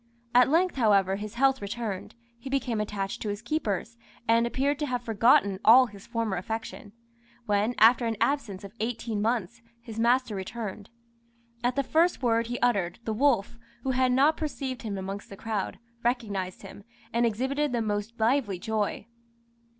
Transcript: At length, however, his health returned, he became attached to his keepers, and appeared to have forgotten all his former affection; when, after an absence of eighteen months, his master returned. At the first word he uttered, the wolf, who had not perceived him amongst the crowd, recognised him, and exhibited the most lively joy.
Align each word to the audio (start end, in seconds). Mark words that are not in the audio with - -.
At 0.33 0.49
length, 0.49 0.77
however, 0.77 1.17
his 1.17 1.35
health 1.35 1.61
returned, 1.61 2.15
he 2.39 2.49
became 2.49 2.81
attached 2.81 3.21
to 3.21 3.29
his 3.29 3.43
keepers, 3.43 3.97
and 4.27 4.47
appeared 4.47 4.79
to 4.79 4.87
have 4.87 5.03
forgotten 5.03 5.59
all 5.63 5.85
his 5.85 6.07
former 6.07 6.37
affection; 6.37 6.91
when, 7.45 7.75
after 7.77 8.07
an 8.07 8.17
absence 8.19 8.63
of 8.63 8.73
eighteen 8.79 9.21
months, 9.21 9.61
his 9.79 9.99
master 9.99 10.33
returned. 10.33 10.89
At 11.63 11.75
the 11.75 11.83
first 11.83 12.23
word 12.23 12.47
he 12.47 12.57
uttered, 12.61 12.97
the 13.03 13.13
wolf, 13.13 13.59
who 13.83 13.91
had 13.91 14.11
not 14.11 14.37
perceived 14.37 14.81
him 14.81 14.97
amongst 14.97 15.29
the 15.29 15.37
crowd, 15.37 15.77
recognised 16.03 16.63
him, 16.63 16.83
and 17.13 17.23
exhibited 17.23 17.71
the 17.71 17.79
most 17.79 18.19
lively 18.19 18.57
joy. 18.57 19.05